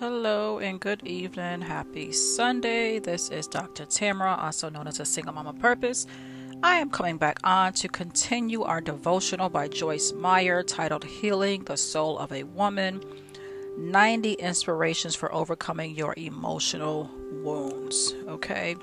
[0.00, 1.60] Hello and good evening.
[1.60, 3.00] Happy Sunday.
[3.00, 3.84] This is Dr.
[3.84, 6.06] Tamara, also known as a Single Mama Purpose.
[6.62, 11.76] I am coming back on to continue our devotional by Joyce Meyer titled Healing the
[11.76, 13.04] Soul of a Woman
[13.76, 18.14] 90 Inspirations for Overcoming Your Emotional Wounds.
[18.26, 18.76] Okay,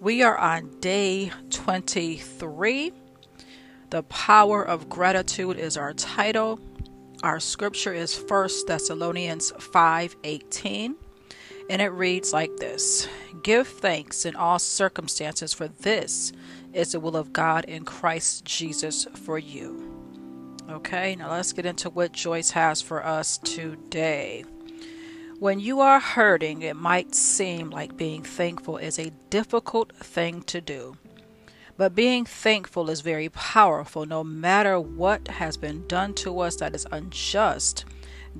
[0.00, 2.92] we are on day 23.
[3.90, 6.58] The Power of Gratitude is our title.
[7.22, 10.94] Our scripture is 1 Thessalonians 5:18
[11.68, 13.08] and it reads like this:
[13.42, 16.32] Give thanks in all circumstances for this
[16.72, 19.86] is the will of God in Christ Jesus for you.
[20.70, 24.44] Okay, now let's get into what Joyce has for us today.
[25.38, 30.62] When you are hurting, it might seem like being thankful is a difficult thing to
[30.62, 30.96] do.
[31.80, 34.04] But being thankful is very powerful.
[34.04, 37.86] No matter what has been done to us that is unjust,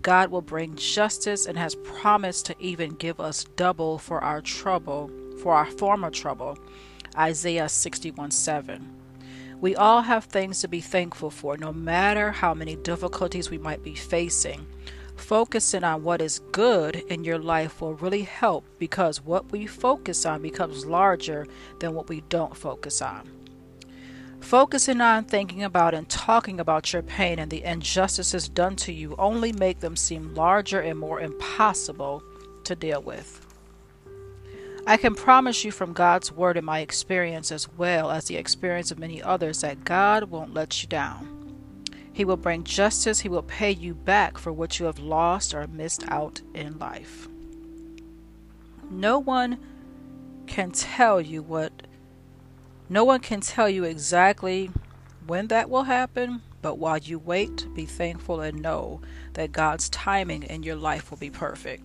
[0.03, 5.11] God will bring justice and has promised to even give us double for our trouble,
[5.43, 6.59] for our former trouble.
[7.17, 8.95] Isaiah 61 7.
[9.59, 13.83] We all have things to be thankful for, no matter how many difficulties we might
[13.83, 14.67] be facing.
[15.31, 20.27] Focusing on what is good in your life will really help because what we focus
[20.27, 21.47] on becomes larger
[21.79, 23.31] than what we don't focus on.
[24.41, 29.15] Focusing on thinking about and talking about your pain and the injustices done to you
[29.21, 32.25] only make them seem larger and more impossible
[32.65, 33.47] to deal with.
[34.85, 38.91] I can promise you from God's word and my experience as well as the experience
[38.91, 41.40] of many others that God won't let you down.
[42.21, 43.21] He will bring justice.
[43.21, 47.29] He will pay you back for what you have lost or missed out in life.
[48.91, 49.59] No one
[50.47, 51.73] can tell you what,
[52.91, 54.71] no one can tell you exactly
[55.27, 59.01] when that will happen, but while you wait, be thankful and know
[59.33, 61.83] that God's timing in your life will be perfect.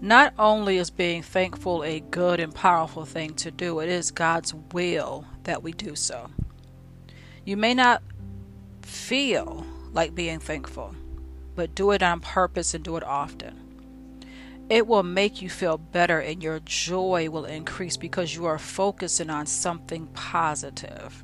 [0.00, 4.54] Not only is being thankful a good and powerful thing to do, it is God's
[4.72, 6.30] will that we do so.
[7.44, 8.00] You may not
[8.84, 10.94] feel like being thankful,
[11.54, 13.60] but do it on purpose and do it often.
[14.70, 19.28] It will make you feel better and your joy will increase because you are focusing
[19.28, 21.22] on something positive.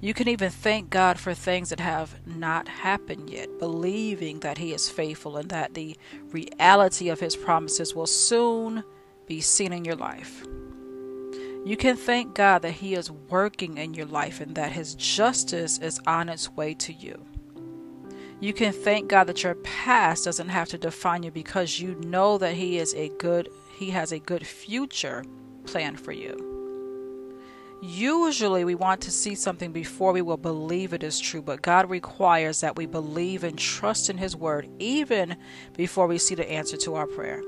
[0.00, 4.74] You can even thank God for things that have not happened yet, believing that He
[4.74, 5.96] is faithful and that the
[6.30, 8.84] reality of His promises will soon
[9.26, 10.44] be seen in your life.
[11.64, 15.78] You can thank God that He is working in your life and that His justice
[15.78, 17.24] is on its way to you.
[18.38, 22.36] You can thank God that your past doesn't have to define you because you know
[22.36, 25.24] that He is a good He has a good future
[25.64, 26.50] planned for you.
[27.80, 31.88] Usually, we want to see something before we will believe it is true, but God
[31.88, 35.36] requires that we believe and trust in His Word even
[35.76, 37.42] before we see the answer to our prayer.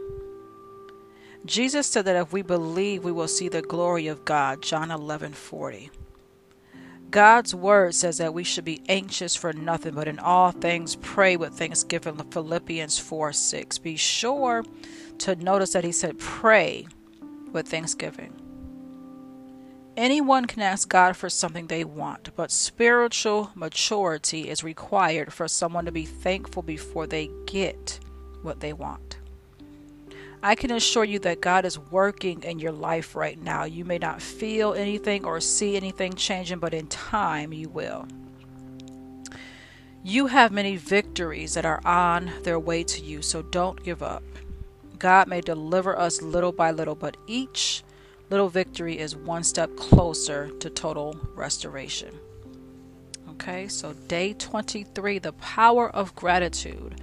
[1.47, 4.63] Jesus said that if we believe, we will see the glory of God.
[4.63, 5.91] John 11 40.
[7.11, 11.37] God's word says that we should be anxious for nothing, but in all things pray
[11.37, 12.17] with thanksgiving.
[12.17, 13.79] Philippians 4 6.
[13.79, 14.65] Be sure
[15.19, 16.87] to notice that he said pray
[17.53, 18.33] with thanksgiving.
[19.97, 25.87] Anyone can ask God for something they want, but spiritual maturity is required for someone
[25.87, 27.99] to be thankful before they get
[28.43, 29.19] what they want.
[30.47, 33.65] I can assure you that God is working in your life right now.
[33.65, 38.07] You may not feel anything or see anything changing, but in time you will.
[40.05, 44.23] You have many victories that are on their way to you, so don't give up.
[45.01, 47.83] God may deliver us little by little, but each
[48.31, 52.17] little victory is one step closer to total restoration.
[53.31, 57.01] Okay, so day 23 the power of gratitude.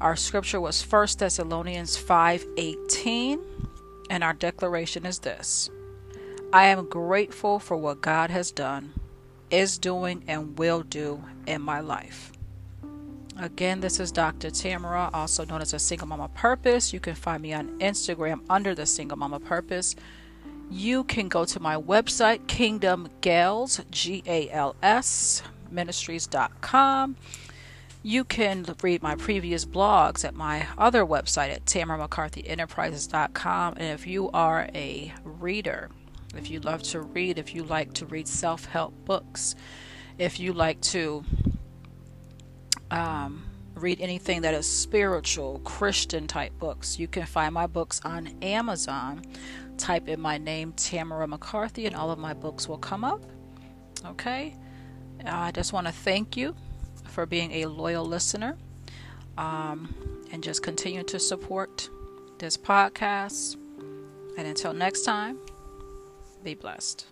[0.00, 3.40] Our scripture was 1 Thessalonians 5:18
[4.10, 5.70] and our declaration is this.
[6.52, 8.92] I am grateful for what God has done,
[9.50, 12.32] is doing and will do in my life.
[13.36, 14.50] Again, this is Dr.
[14.50, 16.92] Tamara, also known as a Single Mama Purpose.
[16.92, 19.96] You can find me on Instagram under the Single Mama Purpose.
[20.70, 27.16] You can go to my website, Kingdom Gals, G A L S, ministries.com.
[28.06, 33.74] You can read my previous blogs at my other website at tamarmccarthyenterprises.com.
[33.78, 35.88] And if you are a reader,
[36.36, 39.54] if you love to read, if you like to read self help books,
[40.18, 41.24] if you like to
[42.90, 43.42] um,
[43.74, 49.22] read anything that is spiritual, Christian type books, you can find my books on Amazon.
[49.78, 53.24] Type in my name, Tamara McCarthy, and all of my books will come up.
[54.04, 54.54] Okay?
[55.24, 56.54] I just want to thank you
[57.06, 58.56] for being a loyal listener.
[59.36, 59.94] Um,
[60.30, 61.88] and just continue to support
[62.38, 63.56] this podcast.
[64.36, 65.38] And until next time,
[66.42, 67.06] be blessed.